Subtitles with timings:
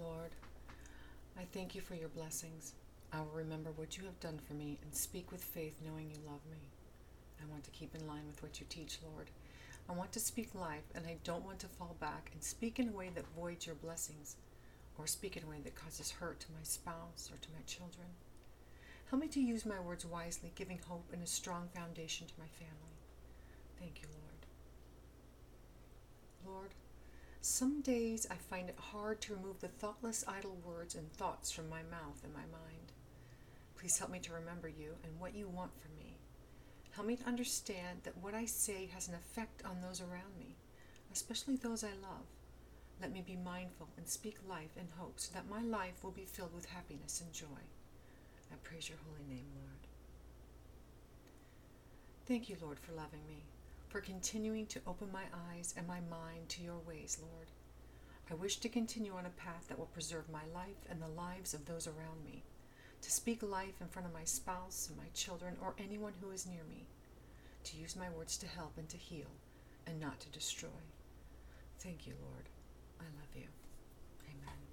[0.00, 0.30] Lord,
[1.38, 2.74] I thank you for your blessings.
[3.12, 6.16] I will remember what you have done for me and speak with faith, knowing you
[6.26, 6.58] love me.
[7.40, 9.30] I want to keep in line with what you teach, Lord.
[9.88, 12.88] I want to speak life, and I don't want to fall back and speak in
[12.88, 14.36] a way that voids your blessings,
[14.98, 18.08] or speak in a way that causes hurt to my spouse or to my children.
[19.10, 22.48] Help me to use my words wisely, giving hope and a strong foundation to my
[22.58, 22.98] family.
[23.80, 24.08] Thank you,
[26.44, 26.54] Lord.
[26.54, 26.70] Lord,
[27.40, 31.68] some days I find it hard to remove the thoughtless, idle words and thoughts from
[31.68, 32.92] my mouth and my mind.
[33.76, 36.18] Please help me to remember you and what you want from me.
[36.90, 40.56] Help me to understand that what I say has an effect on those around me,
[41.12, 42.26] especially those I love.
[43.00, 46.24] Let me be mindful and speak life and hope so that my life will be
[46.24, 47.62] filled with happiness and joy.
[48.50, 49.86] I praise your holy name, Lord.
[52.26, 53.44] Thank you, Lord, for loving me,
[53.88, 57.48] for continuing to open my eyes and my mind to your ways, Lord.
[58.30, 61.54] I wish to continue on a path that will preserve my life and the lives
[61.54, 62.42] of those around me
[63.02, 66.46] to speak life in front of my spouse and my children or anyone who is
[66.46, 66.86] near me,
[67.64, 69.30] to use my words to help and to heal
[69.86, 70.68] and not to destroy.
[71.78, 72.48] Thank you, Lord.
[73.00, 73.48] I love you.
[74.26, 74.67] Amen.